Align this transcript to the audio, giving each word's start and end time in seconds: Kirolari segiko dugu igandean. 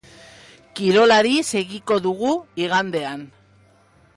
Kirolari 0.79 1.33
segiko 1.49 1.99
dugu 2.07 2.33
igandean. 2.65 3.27